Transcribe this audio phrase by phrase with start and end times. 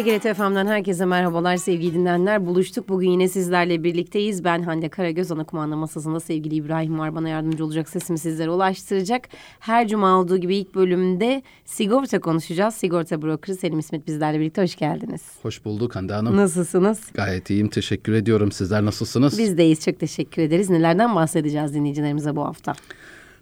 [0.00, 2.46] TGRT FM'den herkese merhabalar sevgili dinleyenler.
[2.46, 2.88] Buluştuk.
[2.88, 4.44] Bugün yine sizlerle birlikteyiz.
[4.44, 5.32] Ben Hande Karagöz.
[5.32, 7.14] Ana kumanda masasında sevgili İbrahim var.
[7.14, 7.88] Bana yardımcı olacak.
[7.88, 9.28] Sesimi sizlere ulaştıracak.
[9.60, 12.74] Her cuma olduğu gibi ilk bölümde sigorta konuşacağız.
[12.74, 14.62] Sigorta brokeri Selim İsmet bizlerle birlikte.
[14.62, 15.22] Hoş geldiniz.
[15.42, 16.36] Hoş bulduk Hande Hanım.
[16.36, 17.00] Nasılsınız?
[17.14, 17.68] Gayet iyiyim.
[17.68, 18.52] Teşekkür ediyorum.
[18.52, 19.38] Sizler nasılsınız?
[19.38, 19.84] Biz deyiz.
[19.84, 20.70] Çok teşekkür ederiz.
[20.70, 22.74] Nelerden bahsedeceğiz dinleyicilerimize bu hafta?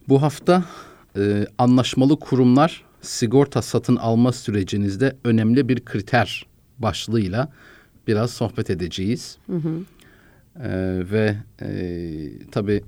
[0.09, 0.65] Bu hafta
[1.17, 6.47] e, anlaşmalı kurumlar sigorta satın alma sürecinizde önemli bir kriter
[6.79, 7.53] başlığıyla
[8.07, 9.39] biraz sohbet edeceğiz.
[9.47, 9.81] Hı hı.
[10.63, 11.69] Ee, ve e,
[12.51, 12.83] tabii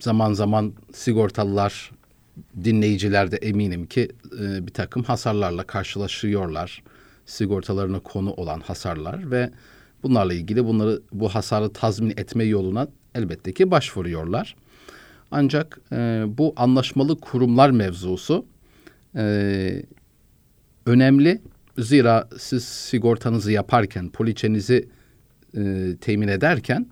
[0.00, 1.90] zaman zaman sigortalılar,
[2.64, 4.08] dinleyiciler de eminim ki
[4.40, 6.82] e, bir takım hasarlarla karşılaşıyorlar.
[7.26, 9.50] Sigortalarına konu olan hasarlar ve
[10.02, 14.56] bunlarla ilgili bunları bu hasarı tazmin etme yoluna elbette ki başvuruyorlar.
[15.30, 18.44] Ancak e, bu anlaşmalı kurumlar mevzusu
[19.18, 19.82] e,
[20.86, 21.40] önemli.
[21.78, 24.88] Zira siz sigortanızı yaparken, poliçenizi
[25.56, 26.86] e, temin ederken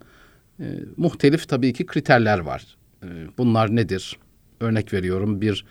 [0.61, 0.65] e,
[0.97, 2.77] muhtelif tabii ki kriterler var.
[3.03, 3.07] E,
[3.39, 4.19] bunlar nedir?
[4.61, 5.65] Örnek veriyorum bir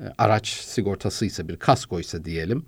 [0.00, 2.64] e, araç sigortası ise bir kasko ise diyelim.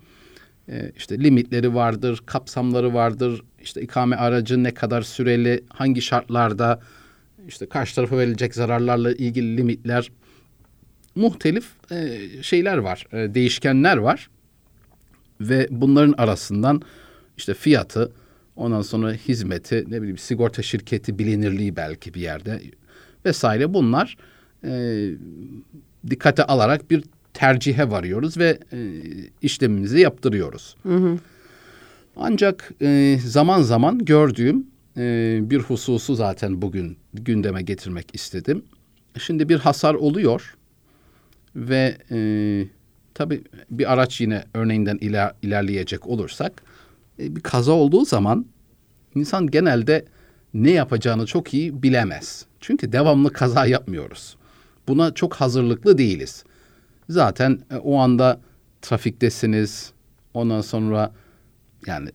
[0.69, 3.41] E, işte limitleri vardır, kapsamları vardır.
[3.61, 6.79] İşte ikame aracı ne kadar süreli, hangi şartlarda,
[7.47, 10.11] işte karşı tarafa verilecek zararlarla ilgili limitler
[11.15, 14.29] muhtelif e, şeyler var, e, değişkenler var
[15.41, 16.81] ve bunların arasından
[17.37, 18.11] işte fiyatı,
[18.55, 22.61] ondan sonra hizmeti, ne bileyim sigorta şirketi bilinirliği belki bir yerde
[23.25, 24.17] vesaire bunlar
[24.63, 25.09] e,
[26.09, 28.77] dikkate alarak bir tercihe varıyoruz ve e,
[29.41, 30.75] işlemimizi yaptırıyoruz.
[30.83, 31.17] Hı hı.
[32.15, 34.67] Ancak e, zaman zaman gördüğüm
[34.97, 38.63] e, bir hususu zaten bugün gündeme getirmek istedim.
[39.19, 40.55] Şimdi bir hasar oluyor
[41.55, 42.17] ve e,
[43.13, 46.63] tabii bir araç yine örneğinden iler, ilerleyecek olursak
[47.19, 48.45] e, bir kaza olduğu zaman
[49.15, 50.05] insan genelde
[50.53, 52.45] ne yapacağını çok iyi bilemez.
[52.59, 54.37] Çünkü devamlı kaza yapmıyoruz.
[54.87, 56.43] Buna çok hazırlıklı değiliz.
[57.09, 58.39] Zaten e, o anda
[58.81, 59.91] trafiktesiniz.
[60.33, 61.11] Ondan sonra
[61.87, 62.09] yani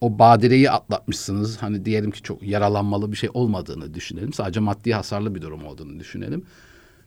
[0.00, 1.56] o badireyi atlatmışsınız.
[1.62, 4.32] Hani diyelim ki çok yaralanmalı bir şey olmadığını düşünelim.
[4.32, 6.44] Sadece maddi hasarlı bir durum olduğunu düşünelim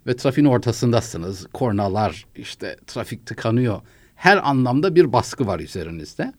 [0.07, 1.47] ve trafiğin ortasındasınız.
[1.53, 3.81] Kornalar işte trafik tıkanıyor.
[4.15, 6.33] Her anlamda bir baskı var üzerinizde.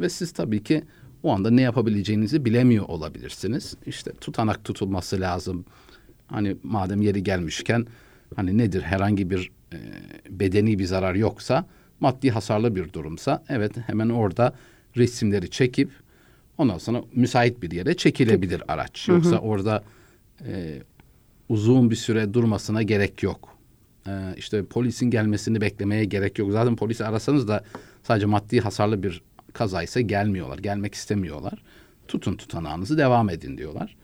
[0.00, 0.84] Ve siz tabii ki
[1.22, 3.74] o anda ne yapabileceğinizi bilemiyor olabilirsiniz.
[3.86, 5.64] İşte tutanak tutulması lazım.
[6.26, 7.86] Hani madem yeri gelmişken
[8.36, 9.78] hani nedir herhangi bir e,
[10.30, 11.66] bedeni bir zarar yoksa
[12.00, 14.54] maddi hasarlı bir durumsa evet hemen orada
[14.96, 15.90] resimleri çekip
[16.58, 19.08] ondan sonra müsait bir yere çekilebilir araç.
[19.08, 19.38] Yoksa hı hı.
[19.38, 19.84] orada
[20.46, 20.82] e,
[21.52, 23.48] uzun bir süre durmasına gerek yok.
[24.06, 26.52] Ee, işte polisin gelmesini beklemeye gerek yok.
[26.52, 27.64] Zaten polisi arasanız da
[28.02, 30.58] sadece maddi hasarlı bir kazaysa gelmiyorlar.
[30.58, 31.62] Gelmek istemiyorlar.
[32.08, 33.96] Tutun tutanağınızı devam edin diyorlar.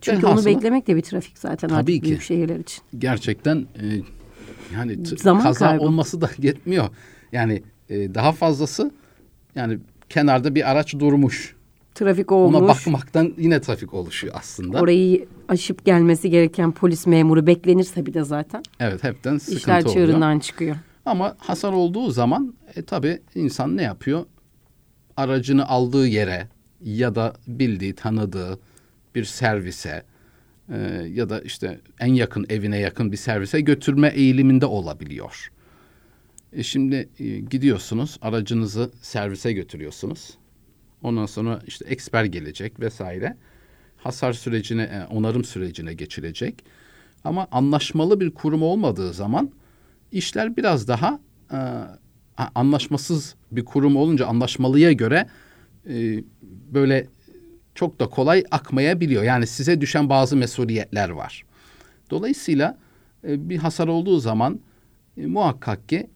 [0.00, 2.82] Çünkü onu beklemek de bir trafik zaten tabii artık ki, büyük şehirler için.
[2.98, 3.86] Gerçekten e,
[4.74, 5.82] yani Zaman kaza kaybı.
[5.82, 6.88] olması da yetmiyor.
[7.32, 8.90] Yani e, daha fazlası
[9.54, 9.78] yani
[10.08, 11.56] kenarda bir araç durmuş
[11.94, 12.60] trafik olmuş.
[12.60, 14.80] Ona bakmaktan yine trafik oluşuyor aslında.
[14.80, 18.62] Orayı aşıp gelmesi gereken polis memuru beklenirse bir de zaten.
[18.80, 19.90] Evet hepten sıkıntı İşler oluyor.
[19.90, 20.76] İşler çığırından çıkıyor.
[21.06, 24.24] Ama hasar olduğu zaman e, tabii insan ne yapıyor?
[25.16, 26.48] Aracını aldığı yere
[26.84, 28.58] ya da bildiği, tanıdığı
[29.14, 30.02] bir servise
[30.72, 30.78] e,
[31.12, 35.52] ya da işte en yakın evine yakın bir servise götürme eğiliminde olabiliyor.
[36.52, 40.30] E şimdi e, gidiyorsunuz, aracınızı servise götürüyorsunuz.
[41.02, 43.36] Ondan sonra işte eksper gelecek vesaire.
[43.96, 46.64] Hasar sürecine, e, onarım sürecine geçilecek.
[47.24, 49.50] Ama anlaşmalı bir kurum olmadığı zaman
[50.12, 51.20] işler biraz daha
[51.52, 51.58] e,
[52.54, 55.26] anlaşmasız bir kurum olunca anlaşmalıya göre
[55.88, 56.24] e,
[56.72, 57.06] böyle
[57.74, 59.22] çok da kolay akmayabiliyor.
[59.22, 61.44] Yani size düşen bazı mesuliyetler var.
[62.10, 62.78] Dolayısıyla
[63.28, 64.60] e, bir hasar olduğu zaman
[65.16, 66.10] e, muhakkak ki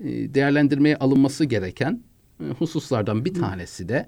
[0.00, 2.02] e, değerlendirmeye alınması gereken
[2.40, 4.06] e, hususlardan bir tanesi de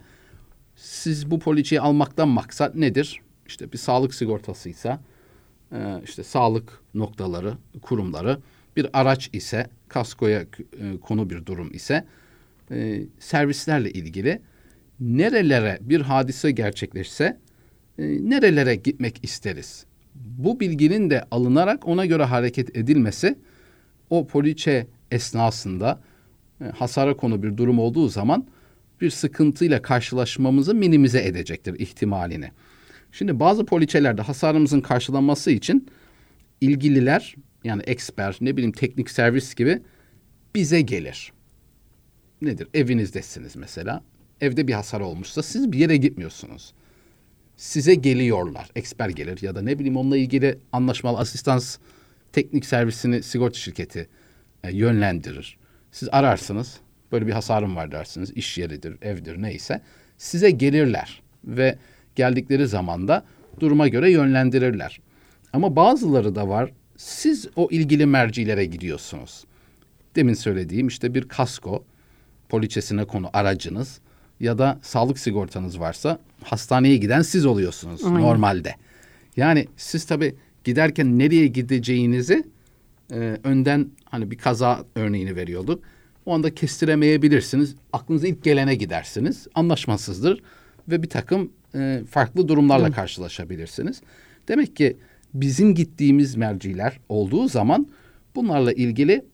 [0.76, 3.21] siz bu poliçeyi almaktan maksat nedir?
[3.47, 5.00] İşte bir sağlık sigortasıysa
[5.73, 8.38] e, işte sağlık noktaları, kurumları,
[8.76, 10.47] bir araç ise kaskoya e,
[11.03, 12.05] konu bir durum ise
[12.71, 14.41] e, servislerle ilgili
[15.00, 17.38] nerelere bir hadise gerçekleşse
[17.99, 19.87] nerelere gitmek isteriz?
[20.15, 23.38] Bu bilginin de alınarak ona göre hareket edilmesi
[24.11, 26.00] o poliçe esnasında
[26.75, 28.47] hasara konu bir durum olduğu zaman
[29.00, 32.50] bir sıkıntıyla karşılaşmamızı minimize edecektir ihtimalini.
[33.12, 35.88] Şimdi bazı poliçelerde hasarımızın karşılanması için
[36.61, 39.82] ilgililer yani eksper ne bileyim teknik servis gibi
[40.55, 41.32] bize gelir.
[42.43, 42.69] nedir?
[42.75, 44.05] Evinizdesiniz mesela.
[44.41, 46.75] Evde bir hasar olmuşsa siz bir yere gitmiyorsunuz.
[47.56, 48.69] Size geliyorlar.
[48.76, 51.79] Eksper gelir ya da ne bileyim onunla ilgili anlaşmalı asistans
[52.32, 54.08] teknik servisini sigorta şirketi
[54.64, 55.58] e, yönlendirir.
[55.93, 56.81] Siz ararsınız.
[57.15, 58.31] Böyle bir hasarım var dersiniz.
[58.31, 59.81] İş yeridir, evdir neyse.
[60.19, 61.79] Size gelirler ve
[62.17, 63.25] geldikleri zaman da
[63.61, 65.01] duruma göre yönlendirirler.
[65.53, 66.71] Ama bazıları da var.
[66.97, 69.45] Siz o ilgili mercilere gidiyorsunuz.
[70.17, 71.85] Demin söylediğim işte bir kasko,
[72.49, 74.01] poliçesine konu aracınız
[74.41, 78.21] ya da sağlık sigortanız varsa hastaneye giden siz oluyorsunuz Aynen.
[78.21, 78.75] normalde.
[79.37, 80.35] Yani siz tabii
[80.65, 82.45] giderken nereye gideceğinizi
[83.13, 85.85] e, önden hani bir kaza örneğini veriyorduk.
[86.26, 87.75] O anda kestiremeyebilirsiniz.
[87.93, 89.47] Aklınıza ilk gelene gidersiniz.
[89.55, 90.43] Anlaşmasızdır
[90.88, 94.03] ve bir takım e, farklı durumlarla karşılaşabilirsiniz.
[94.49, 94.97] Demek ki
[95.35, 97.88] bizim gittiğimiz merciler olduğu zaman
[98.35, 99.25] bunlarla ilgili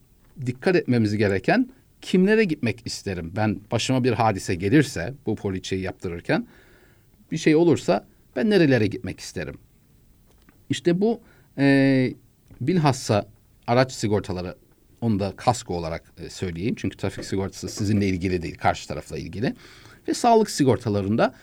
[0.46, 1.70] dikkat etmemiz gereken
[2.02, 3.32] kimlere gitmek isterim?
[3.36, 6.46] Ben başıma bir hadise gelirse bu poliçeyi yaptırırken
[7.32, 9.54] bir şey olursa ben nerelere gitmek isterim?
[10.70, 11.20] İşte bu
[11.58, 12.14] e,
[12.60, 13.28] bilhassa
[13.66, 14.54] araç sigortaları
[15.00, 16.75] onu da kasko olarak e, söyleyeyim.
[16.79, 19.55] Çünkü trafik sigortası sizinle ilgili değil, karşı tarafla ilgili.
[20.08, 21.35] Ve sağlık sigortalarında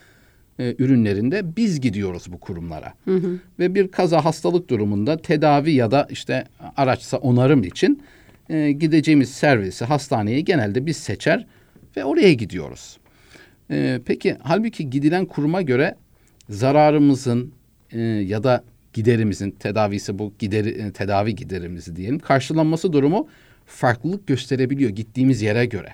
[0.60, 2.94] e, ürünlerinde biz gidiyoruz bu kurumlara.
[3.60, 6.46] Ve bir kaza hastalık durumunda tedavi ya da işte
[6.78, 8.04] araçsa onarım için
[8.50, 11.46] e, gideceğimiz servisi, hastaneyi genelde biz seçer
[11.98, 12.98] ve oraya gidiyoruz.
[13.72, 15.96] E, peki halbuki gidilen kuruma göre
[16.50, 17.54] zararımızın
[17.92, 18.64] e, ya da
[18.98, 23.28] giderimizin tedavisi bu gideri, e, tedavi giderimizi diyelim karşılanması durumu
[23.66, 25.90] farklılık gösterebiliyor gittiğimiz yere göre.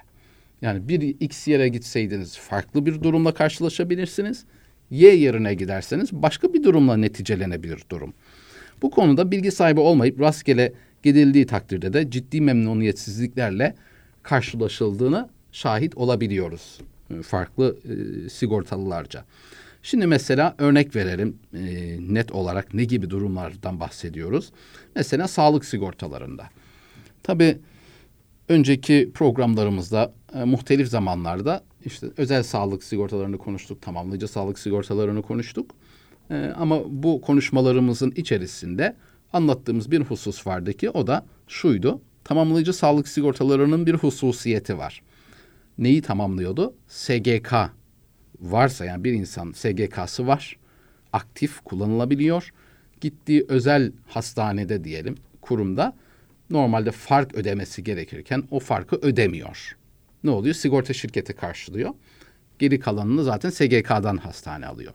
[0.62, 4.46] Yani bir X yere gitseydiniz farklı bir durumla karşılaşabilirsiniz.
[4.92, 8.14] Y yerine giderseniz başka bir durumla neticelenebilir durum.
[8.82, 10.74] Bu konuda bilgi sahibi olmayıp rastgele
[11.04, 13.76] gidildiği takdirde de ciddi memnuniyetsizliklerle
[14.24, 16.80] karşılaşıldığını şahit olabiliyoruz.
[17.12, 19.26] e, Farklı e, sigortalılarca.
[19.86, 21.60] Şimdi mesela örnek verelim e,
[22.14, 24.52] net olarak ne gibi durumlardan bahsediyoruz.
[24.96, 26.50] Mesela sağlık sigortalarında.
[27.24, 27.58] Tabii
[28.50, 35.72] önceki programlarımızda e, muhtelif zamanlarda işte özel sağlık sigortalarını konuştuk, tamamlayıcı sağlık sigortalarını konuştuk.
[36.30, 38.96] E, ama bu konuşmalarımızın içerisinde
[39.34, 42.02] anlattığımız bir husus vardı ki o da şuydu.
[42.24, 45.02] Tamamlayıcı sağlık sigortalarının bir hususiyeti var.
[45.78, 46.74] Neyi tamamlıyordu?
[46.88, 47.54] SGK
[48.44, 50.58] varsa yani bir insan SGK'sı var,
[51.14, 52.54] aktif kullanılabiliyor.
[53.02, 55.96] Gittiği özel hastanede diyelim, kurumda
[56.50, 59.78] normalde fark ödemesi gerekirken o farkı ödemiyor.
[60.24, 60.56] Ne oluyor?
[60.56, 61.90] Sigorta şirketi karşılıyor.
[62.60, 64.94] Geri kalanını zaten SGK'dan hastane alıyor.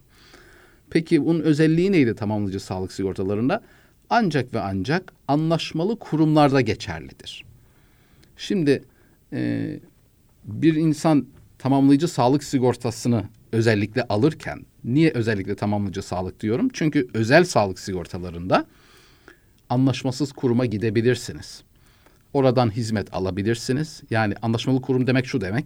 [0.91, 3.63] Peki bunun özelliği neydi tamamlayıcı sağlık sigortalarında?
[4.11, 7.45] Ancak ve ancak anlaşmalı kurumlarda geçerlidir.
[8.37, 8.83] Şimdi
[9.33, 9.71] e,
[10.45, 11.27] bir insan
[11.59, 16.69] tamamlayıcı sağlık sigortasını özellikle alırken niye özellikle tamamlayıcı sağlık diyorum?
[16.73, 18.67] Çünkü özel sağlık sigortalarında
[19.69, 21.63] anlaşmasız kuruma gidebilirsiniz.
[22.33, 24.03] Oradan hizmet alabilirsiniz.
[24.11, 25.65] Yani anlaşmalı kurum demek şu demek.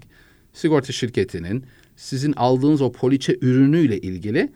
[0.52, 1.64] Sigorta şirketinin
[1.96, 4.52] sizin aldığınız o poliçe ürünüyle ilgili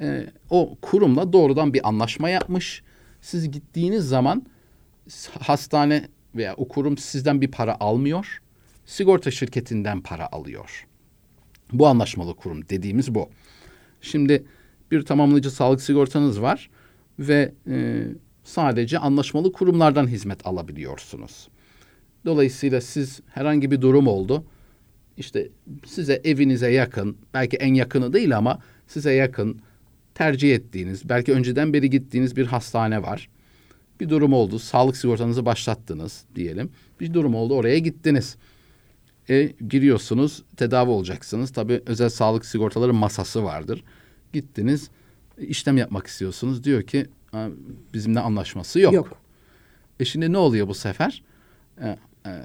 [0.00, 2.82] e, o kurumla doğrudan bir anlaşma yapmış.
[3.20, 4.46] Siz gittiğiniz zaman
[5.40, 8.40] hastane veya o kurum sizden bir para almıyor.
[8.86, 10.86] Sigorta şirketinden para alıyor.
[11.78, 13.28] Bu anlaşmalı kurum dediğimiz bu.
[14.00, 14.44] Şimdi
[14.90, 16.70] bir tamamlayıcı sağlık sigortanız var
[17.18, 18.06] ve e,
[18.44, 21.48] sadece anlaşmalı kurumlardan hizmet alabiliyorsunuz.
[22.24, 24.44] Dolayısıyla siz herhangi bir durum oldu.
[25.16, 25.48] İşte
[25.86, 29.60] size evinize yakın, belki en yakını değil ama size yakın
[30.14, 33.28] tercih ettiğiniz, belki önceden beri gittiğiniz bir hastane var.
[34.00, 36.70] Bir durum oldu, sağlık sigortanızı başlattınız diyelim.
[37.00, 38.36] Bir durum oldu, oraya gittiniz.
[39.30, 41.52] E, giriyorsunuz, tedavi olacaksınız.
[41.52, 43.84] Tabii özel sağlık sigortaları masası vardır.
[44.32, 44.90] Gittiniz,
[45.38, 46.64] işlem yapmak istiyorsunuz.
[46.64, 47.06] Diyor ki
[47.94, 48.94] bizimle anlaşması yok.
[48.94, 49.16] Yok.
[50.00, 51.22] E şimdi ne oluyor bu sefer?
[51.80, 52.42] E, e,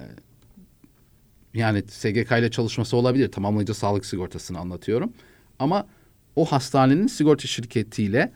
[1.53, 3.31] yani SGK ile çalışması olabilir.
[3.31, 5.13] Tamamlayıcı sağlık sigortasını anlatıyorum.
[5.59, 5.87] Ama
[6.35, 8.31] o hastanenin sigorta şirketiyle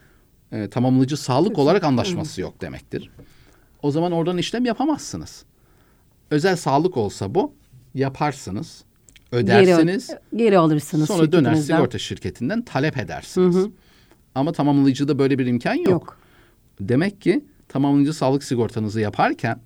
[0.52, 3.10] e, tamamlayıcı sağlık olarak anlaşması yok demektir.
[3.82, 5.46] O zaman oradan işlem yapamazsınız.
[6.32, 7.54] Özel sağlık olsa bu
[7.94, 8.84] yaparsınız,
[9.32, 10.08] ödersiniz.
[10.08, 13.68] Geri, geri alırsınız Sonra döner sigorta şirketinden talep edersiniz.
[14.36, 15.88] Ama tamamlayıcıda böyle bir imkan yok.
[15.88, 16.18] Yok.
[16.80, 19.60] Demek ki tamamlayıcı sağlık sigortanızı yaparken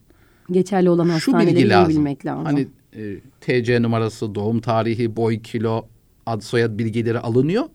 [0.51, 2.46] Geçerli olan hastaneleri bilmek lazım.
[2.46, 5.88] Hani e, TC numarası, doğum tarihi, boy, kilo,
[6.25, 7.65] ad soyad bilgileri alınıyor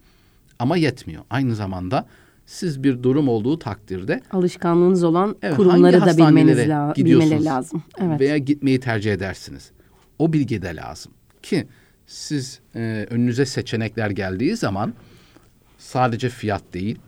[0.59, 1.23] ama yetmiyor.
[1.30, 2.06] Aynı zamanda
[2.47, 7.82] siz bir durum olduğu takdirde Alışkanlığınız olan Evet, kurumları da bilmeniz hastanelere la- bilmeleri lazım.
[8.00, 8.21] Evet.
[8.21, 9.71] veya gitmeyi tercih edersiniz.
[10.19, 11.12] O bilgi de lazım.
[11.42, 11.66] ki
[12.07, 14.95] siz e, önünüze seçenekler geldiği zaman
[15.78, 16.99] sadece fiyat değil,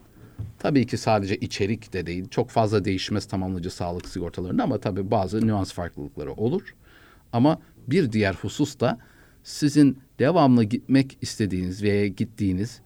[0.58, 5.46] tabii ki sadece içerik de değil, çok fazla değişmez tamamlayıcı sağlık sigortalarında ama tabii bazı
[5.46, 6.74] nüans farklılıkları olur.
[7.32, 7.58] Ama
[7.88, 8.98] bir diğer husus da
[9.42, 12.80] sizin devamlı gitmek istediğiniz veya gittiğiniz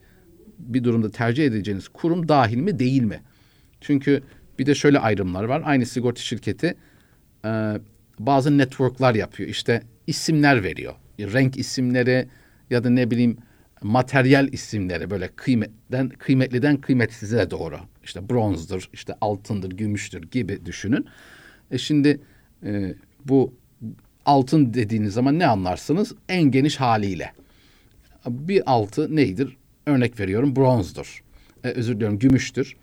[0.59, 3.21] bir durumda tercih edeceğiniz kurum dahil mi değil mi?
[3.81, 4.23] Çünkü
[4.59, 5.61] bir de şöyle ayrımlar var.
[5.65, 6.75] Aynı sigorta şirketi
[7.45, 7.79] e,
[8.19, 9.49] bazı networklar yapıyor.
[9.49, 10.93] İşte isimler veriyor.
[11.19, 12.27] Renk isimleri
[12.69, 13.37] ya da ne bileyim
[13.81, 17.79] materyal isimleri böyle kıymetten kıymetliden kıymetsize doğru.
[18.03, 21.05] İşte bronzdur, işte altındır, gümüştür gibi düşünün.
[21.71, 22.21] E şimdi
[22.63, 22.93] e,
[23.25, 23.53] bu
[24.25, 26.15] altın dediğiniz zaman ne anlarsınız?
[26.29, 27.33] En geniş haliyle.
[28.27, 29.57] Bir altı neydir?
[29.85, 31.23] Örnek veriyorum bronzdur.
[31.63, 32.77] E, özür diliyorum gümüştür.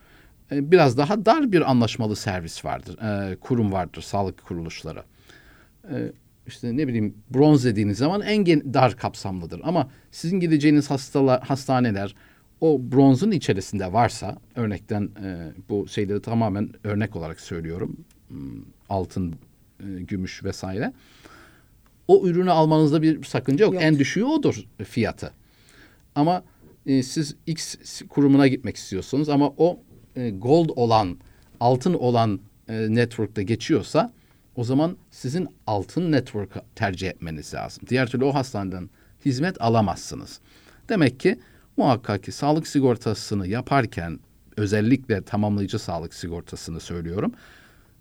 [0.52, 2.98] E, biraz daha dar bir anlaşmalı servis vardır.
[2.98, 5.02] E, kurum vardır sağlık kuruluşları.
[5.90, 6.12] E,
[6.46, 9.60] işte ne bileyim bronz dediğiniz zaman en gen- dar kapsamlıdır.
[9.64, 12.14] Ama sizin gideceğiniz hastalar, hastaneler
[12.60, 17.96] o bronzun içerisinde varsa örnekten e, bu şeyleri tamamen örnek olarak söylüyorum.
[18.88, 19.34] Altın,
[19.80, 20.92] e, gümüş vesaire.
[22.08, 23.74] O ürünü almanızda bir sakınca yok.
[23.74, 23.82] Yok.
[23.82, 25.32] En düşüğü odur fiyatı.
[26.14, 26.42] Ama
[26.86, 27.76] e, siz X
[28.08, 29.78] kurumuna gitmek istiyorsunuz ama o
[30.16, 31.16] e, gold olan,
[31.60, 34.12] altın olan e, network'te geçiyorsa
[34.56, 37.84] o zaman sizin altın network'ı tercih etmeniz lazım.
[37.88, 38.90] Diğer türlü o hastaneden
[39.24, 40.40] hizmet alamazsınız.
[40.88, 41.38] Demek ki
[41.76, 44.18] muhakkak ki sağlık sigortasını yaparken
[44.56, 47.32] özellikle tamamlayıcı sağlık sigortasını söylüyorum.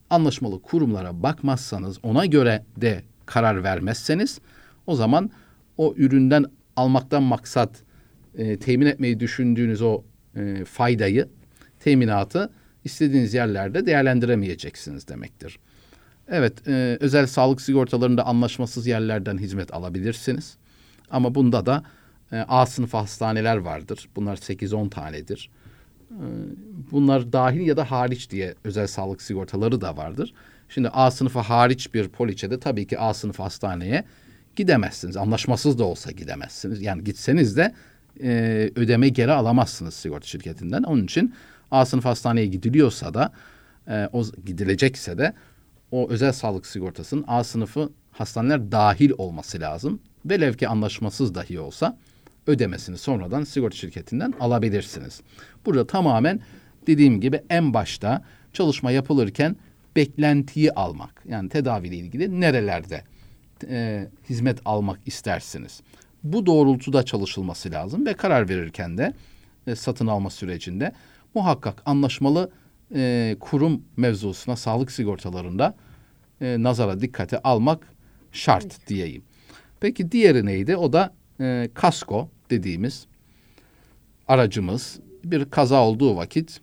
[0.10, 4.40] Anlaşmalı kurumlara bakmazsanız ona göre de karar vermezseniz
[4.88, 5.32] o zaman
[5.78, 6.46] o üründen
[6.76, 7.84] almaktan maksat
[8.38, 10.04] e, temin etmeyi düşündüğünüz o
[10.36, 11.28] e, faydayı,
[11.80, 12.50] teminatı
[12.84, 15.60] istediğiniz yerlerde değerlendiremeyeceksiniz demektir.
[16.28, 20.58] Evet, e, özel sağlık sigortalarında anlaşmasız yerlerden hizmet alabilirsiniz.
[21.12, 21.84] Ama bunda da
[22.32, 24.10] e, A sınıfı hastaneler vardır.
[24.16, 25.50] Bunlar 8-10 tanedir.
[26.12, 26.26] E,
[26.92, 30.34] bunlar dahil ya da hariç diye özel sağlık sigortaları da vardır.
[30.70, 34.04] Şimdi A sınıfı hariç bir poliçede tabii ki A sınıfı hastaneye
[34.56, 35.18] gidemezsiniz.
[35.18, 36.82] Anlaşmasız da olsa gidemezsiniz.
[36.82, 37.74] Yani gitseniz de
[38.24, 40.84] e, ödeme geri alamazsınız sigorta şirketinden.
[40.84, 41.34] Onun için
[41.72, 43.32] A sınıf hastaneye gidiliyorsa da
[43.88, 45.34] e, o gidilecekse de
[45.92, 50.00] o özel sağlık sigortasının A sınıfı hastaneler dahil olması lazım.
[50.26, 51.98] Velev ki anlaşmasız dahi olsa
[52.48, 55.22] ödemesini sonradan sigorta şirketinden alabilirsiniz.
[55.66, 56.40] Burada tamamen
[56.88, 58.24] dediğim gibi en başta
[58.54, 59.56] çalışma yapılırken
[59.96, 61.24] beklentiyi almak.
[61.28, 63.04] Yani tedaviyle ilgili nerelerde
[63.70, 65.82] e, hizmet almak istersiniz.
[66.24, 69.14] Bu doğrultuda çalışılması lazım ve karar verirken de
[69.68, 70.92] e, satın alma sürecinde
[71.34, 72.52] muhakkak anlaşmalı
[72.96, 75.76] e, kurum mevzusuna sağlık sigortalarında
[76.42, 77.88] e, nazara dikkate almak
[78.32, 79.24] şart diyeyim.
[79.80, 80.76] Peki diğeri neydi?
[80.76, 83.08] O da e, kasko dediğimiz
[84.28, 86.62] aracımız bir kaza olduğu vakit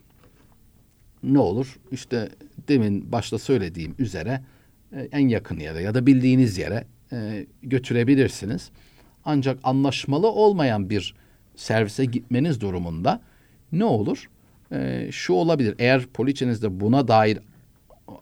[1.22, 1.78] ne olur?
[1.90, 2.28] İşte
[2.68, 4.42] demin başta söylediğim üzere
[4.92, 8.70] e, en yakın yere ya da bildiğiniz yere e, götürebilirsiniz.
[9.24, 11.14] Ancak anlaşmalı olmayan bir
[11.56, 13.20] servise gitmeniz durumunda
[13.72, 14.28] ne olur?
[14.72, 15.74] E, şu olabilir.
[15.78, 17.38] Eğer poliçenizde buna dair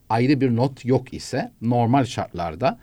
[0.09, 2.79] ayrı bir not yok ise normal şartlarda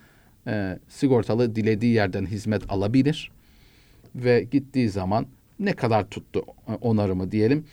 [0.47, 3.31] e, sigortalı dilediği yerden hizmet alabilir
[4.15, 5.25] ve gittiği zaman
[5.59, 7.65] ne kadar tuttu e, onarımı diyelim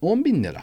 [0.00, 0.62] 10 bin lira.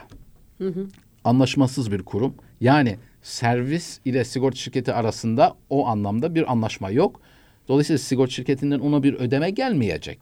[1.24, 2.34] Anlaşmasız bir kurum.
[2.62, 7.22] Yani servis ile sigorta şirketi arasında o anlamda bir anlaşma yok.
[7.68, 10.20] Dolayısıyla sigorta şirketinden ona bir ödeme gelmeyecek.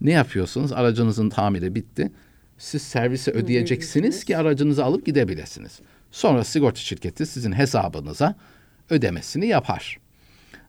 [0.00, 0.72] Ne yapıyorsunuz?
[0.72, 2.12] Aracınızın tamiri bitti.
[2.60, 5.80] Siz servise ödeyeceksiniz ki aracınızı alıp gidebilirsiniz.
[6.10, 8.34] Sonra sigorta şirketi sizin hesabınıza
[8.90, 9.98] ödemesini yapar.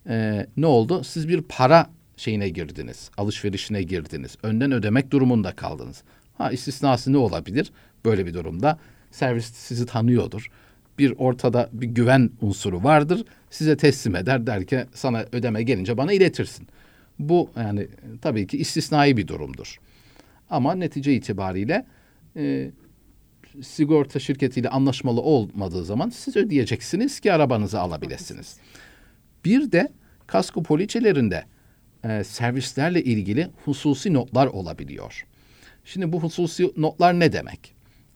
[0.09, 1.03] Ee, ne oldu?
[1.03, 4.37] Siz bir para şeyine girdiniz, alışverişine girdiniz.
[4.43, 6.03] Önden ödemek durumunda kaldınız.
[6.37, 7.71] Ha istisnası ne olabilir?
[8.05, 8.79] Böyle bir durumda
[9.11, 10.51] servis sizi tanıyordur.
[10.99, 13.25] Bir ortada bir güven unsuru vardır.
[13.49, 16.67] Size teslim eder der ki sana ödeme gelince bana iletirsin.
[17.19, 17.87] Bu yani
[18.21, 19.79] tabii ki istisnai bir durumdur.
[20.51, 21.85] Ama netice itibariyle
[22.35, 22.71] e,
[23.61, 28.57] sigorta şirketiyle anlaşmalı olmadığı zaman siz ödeyeceksiniz ki arabanızı alabilirsiniz.
[29.45, 29.91] Bir de
[30.27, 31.45] kasko poliçelerinde
[32.03, 35.25] e, servislerle ilgili hususi notlar olabiliyor.
[35.85, 37.73] Şimdi bu hususi notlar ne demek?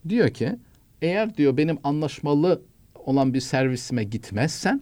[0.09, 0.55] Diyor ki
[1.01, 2.61] eğer diyor benim anlaşmalı
[2.95, 4.81] olan bir servisime gitmezsen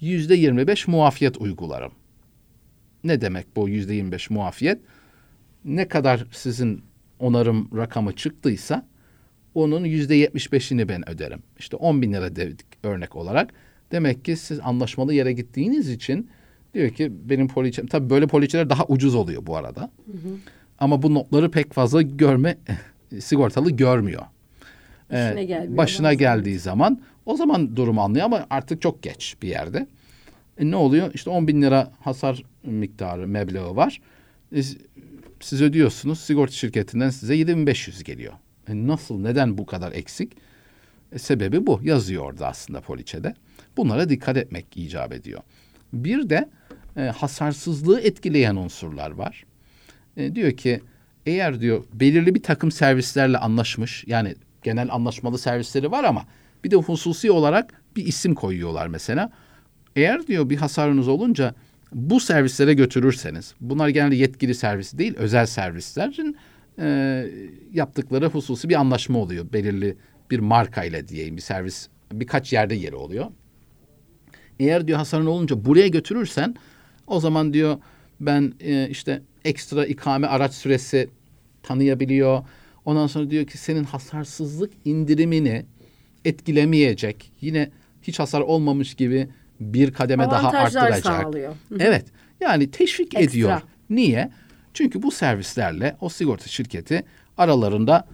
[0.00, 1.92] yüzde yirmi beş muafiyet uygularım.
[3.04, 4.80] Ne demek bu yüzde yirmi beş muafiyet?
[5.64, 6.82] Ne kadar sizin
[7.18, 8.86] onarım rakamı çıktıysa
[9.54, 11.42] onun yüzde yetmiş beşini ben öderim.
[11.58, 13.50] İşte on bin lira dedik örnek olarak.
[13.92, 16.30] Demek ki siz anlaşmalı yere gittiğiniz için
[16.74, 19.90] Diyor ki benim poliçem tabii böyle poliçeler daha ucuz oluyor bu arada.
[20.78, 22.58] Ama bu notları pek fazla görme
[23.20, 24.22] sigortalı görmüyor.
[25.10, 26.18] Başına Ee, gelmiyor başına bazen.
[26.18, 29.86] geldiği zaman o zaman durumu anlıyor ama artık çok geç bir yerde.
[30.58, 31.14] E, ne oluyor?
[31.14, 34.00] İşte 10 bin lira hasar miktarı meblağı var.
[34.56, 34.60] E,
[35.44, 36.20] siz ödüyorsunuz.
[36.20, 38.32] Sigorta şirketinden size 7500 geliyor.
[38.68, 39.18] E, nasıl?
[39.18, 40.32] Neden bu kadar eksik?
[41.12, 41.80] E, sebebi bu.
[41.82, 43.34] Yazıyor orada aslında poliçede.
[43.76, 45.40] Bunlara dikkat etmek icap ediyor.
[45.92, 46.48] Bir de
[46.96, 49.44] e, hasarsızlığı etkileyen unsurlar var.
[50.16, 50.80] E, diyor ki
[51.26, 56.24] eğer diyor belirli bir takım servislerle anlaşmış yani genel anlaşmalı servisleri var ama
[56.64, 59.30] bir de hususi olarak bir isim koyuyorlar mesela.
[59.96, 61.54] Eğer diyor bir hasarınız olunca
[61.94, 66.36] bu servislere götürürseniz bunlar genelde yetkili servis değil özel servislerin
[66.78, 67.26] e,
[67.72, 69.52] yaptıkları hususi bir anlaşma oluyor.
[69.52, 69.96] Belirli
[70.30, 73.26] bir marka ile diyeyim bir servis birkaç yerde yeri oluyor.
[74.60, 76.54] Eğer diyor hasarın olunca buraya götürürsen
[77.06, 77.76] o zaman diyor
[78.20, 81.10] ben e, işte ekstra ikame araç süresi
[81.62, 82.44] tanıyabiliyor.
[82.84, 85.64] Ondan sonra diyor ki senin hasarsızlık indirimini
[86.24, 87.32] etkilemeyecek.
[87.40, 87.70] Yine
[88.02, 89.28] hiç hasar olmamış gibi
[89.60, 91.04] bir kademe daha arttıracak.
[91.04, 91.54] sağlıyor.
[91.78, 92.06] Evet.
[92.40, 93.20] Yani teşvik Ekstra.
[93.20, 93.60] ediyor.
[93.90, 94.30] Niye?
[94.74, 97.04] Çünkü bu servislerle o sigorta şirketi
[97.36, 98.06] aralarında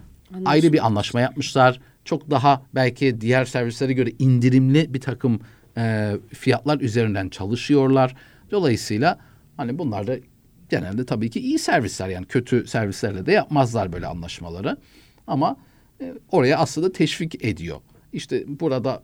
[0.44, 1.80] ayrı bir anlaşma yapmışlar.
[2.04, 5.40] Çok daha belki diğer servislere göre indirimli bir takım
[5.76, 8.16] e, fiyatlar üzerinden çalışıyorlar.
[8.50, 9.18] Dolayısıyla
[9.56, 10.16] hani bunlar da
[10.68, 14.76] genelde tabii ki iyi servisler yani kötü servislerle de yapmazlar böyle anlaşmaları.
[15.26, 15.56] Ama
[16.00, 17.80] e, oraya aslında teşvik ediyor.
[18.12, 19.02] İşte burada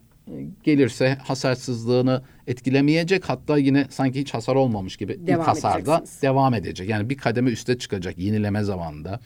[0.64, 6.88] gelirse hasarsızlığını etkilemeyecek hatta yine sanki hiç hasar olmamış gibi Devam ilk hasarda devam edecek.
[6.88, 9.20] Yani bir kademe üste çıkacak yenileme zamanında.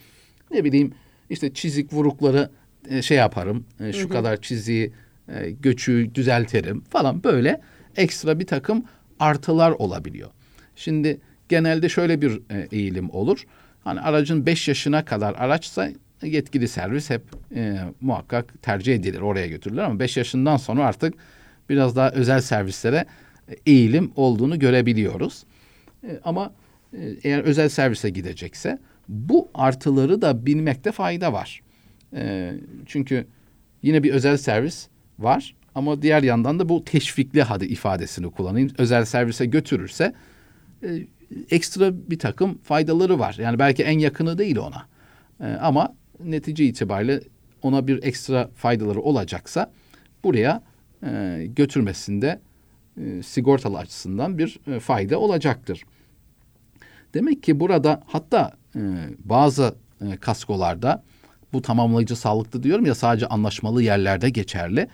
[0.51, 0.93] Ne bileyim
[1.31, 2.51] işte çizik vurukları
[2.89, 3.65] e, şey yaparım.
[3.81, 4.93] e, şu kadar çiziği
[5.29, 7.61] e, göçü düzeltirim falan böyle
[7.97, 8.85] ekstra bir takım
[9.21, 10.31] artılar olabiliyor.
[10.77, 12.41] Şimdi genelde şöyle bir
[12.73, 13.45] eğilim olur.
[13.85, 15.91] Hani aracın 5 yaşına kadar araçsa
[16.23, 17.23] yetkili servis hep
[17.55, 21.15] e, muhakkak tercih edilir oraya götürülür ama 5 yaşından sonra artık
[21.69, 23.05] biraz daha özel servislere
[23.49, 25.45] e, eğilim olduğunu görebiliyoruz.
[26.05, 26.53] E, ama
[26.93, 28.79] e, eğer özel servise gidecekse
[29.09, 31.61] bu artıları da bilmekte fayda var.
[32.15, 32.53] E,
[32.87, 33.27] çünkü
[33.83, 38.71] yine bir özel servis var ama diğer yandan da bu teşvikli hadi ifadesini kullanayım.
[38.79, 40.15] Özel servise götürürse
[40.83, 40.89] e,
[41.51, 43.37] ekstra bir takım faydaları var.
[43.39, 44.87] Yani belki en yakını değil ona.
[45.41, 47.21] E, ama netice itibariyle
[47.63, 49.73] ona bir ekstra faydaları olacaksa
[50.25, 50.63] buraya
[51.03, 52.41] e, götürmesinde
[52.97, 55.83] e, sigortalı açısından bir e, fayda olacaktır.
[57.15, 58.81] Demek ki burada hatta e,
[59.25, 61.03] bazı e, kaskolarda
[61.53, 64.89] bu tamamlayıcı sağlıklı diyorum ya sadece anlaşmalı yerlerde geçerli.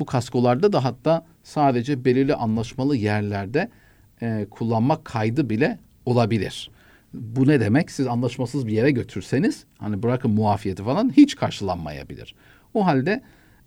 [0.00, 3.70] Bu kaskolarda da hatta sadece belirli anlaşmalı yerlerde
[4.22, 6.70] e, kullanmak kaydı bile olabilir.
[7.14, 7.90] Bu ne demek?
[7.90, 12.34] Siz anlaşmasız bir yere götürseniz hani bırakın muafiyeti falan hiç karşılanmayabilir.
[12.74, 13.22] O halde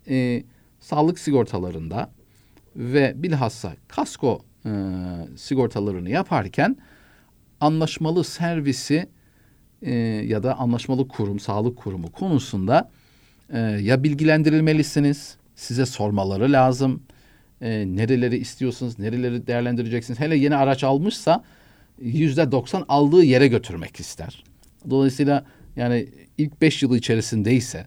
[0.08, 0.42] e,
[0.80, 2.10] sağlık sigortalarında
[2.76, 4.70] ve bilhassa kasko e,
[5.36, 6.76] sigortalarını yaparken
[7.60, 9.08] anlaşmalı servisi
[9.82, 9.94] e,
[10.26, 12.90] ya da anlaşmalı kurum, sağlık kurumu konusunda
[13.52, 17.02] e, ya bilgilendirilmelisiniz, size sormaları lazım.
[17.60, 20.20] E, nereleri istiyorsunuz, nereleri değerlendireceksiniz.
[20.20, 21.44] Hele yeni araç almışsa
[22.00, 24.44] yüzde doksan aldığı yere götürmek ister.
[24.90, 25.44] Dolayısıyla
[25.76, 27.86] yani ilk beş yılı içerisindeyse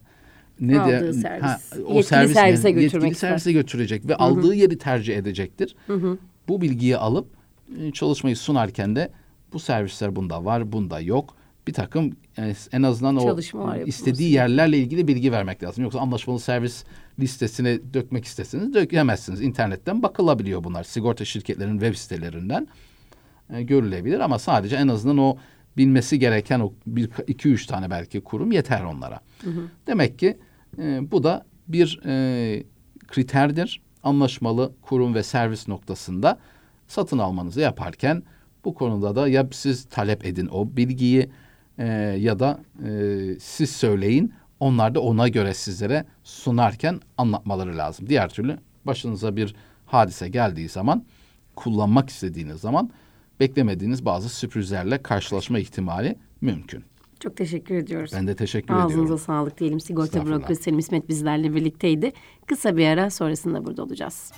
[0.59, 1.73] ne Aldığı de servis.
[1.73, 3.29] o Yetkili servis servise yetkili götürmek ister.
[3.29, 5.75] servise götürecek ve aldığı yeri tercih edecektir.
[6.47, 7.27] Bu bilgiyi alıp
[7.79, 9.11] e, çalışmayı sunarken de
[9.53, 11.35] bu servisler bunda var, bunda yok.
[11.67, 13.89] Bir takım yani en azından o Çalışmalar yapılması.
[13.89, 15.83] istediği yerlerle ilgili bilgi vermek lazım.
[15.83, 16.83] Yoksa anlaşmalı servis
[17.19, 19.41] listesine dökmek isteseniz dökemezsiniz.
[19.41, 20.83] İnternetten bakılabiliyor bunlar.
[20.83, 22.67] Sigorta şirketlerinin web sitelerinden
[23.53, 25.37] e, görülebilir ama sadece en azından o
[25.77, 29.19] bilmesi gereken o bir iki üç tane belki kurum yeter onlara.
[29.87, 30.37] Demek ki
[30.77, 32.63] e, bu da bir e,
[33.07, 33.81] kriterdir.
[34.03, 36.39] Anlaşmalı kurum ve servis noktasında
[36.87, 38.23] satın almanızı yaparken
[38.65, 41.29] bu konuda da ya siz talep edin o bilgiyi
[41.77, 41.87] e,
[42.19, 42.89] ya da e,
[43.39, 44.33] siz söyleyin.
[44.59, 48.09] Onlar da ona göre sizlere sunarken anlatmaları lazım.
[48.09, 51.05] Diğer türlü başınıza bir hadise geldiği zaman
[51.55, 52.89] kullanmak istediğiniz zaman
[53.39, 56.83] beklemediğiniz bazı sürprizlerle karşılaşma ihtimali mümkün.
[57.19, 58.11] Çok teşekkür ediyoruz.
[58.15, 59.17] Ben de teşekkür Ağzınıza ediyorum.
[59.17, 59.79] sağlık diyelim.
[59.79, 62.11] Sigorta brokeri Selim İsmet bizlerle birlikteydi.
[62.47, 64.31] Kısa bir ara sonrasında burada olacağız.